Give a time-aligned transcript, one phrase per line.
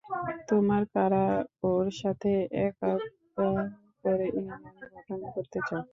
[0.49, 1.25] তোমার কারা কারা
[1.69, 2.31] ওর সাথে
[2.61, 3.47] একাত্মতা
[4.03, 5.81] করে ইউনিয়ন গঠন করতে চাও?